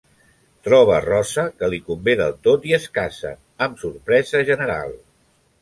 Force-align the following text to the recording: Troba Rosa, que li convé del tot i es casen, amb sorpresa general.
Troba 0.67 0.95
Rosa, 1.05 1.43
que 1.59 1.69
li 1.73 1.81
convé 1.91 2.15
del 2.23 2.33
tot 2.49 2.65
i 2.71 2.75
es 2.81 2.87
casen, 2.99 3.39
amb 3.67 3.85
sorpresa 3.85 4.43
general. 4.53 4.99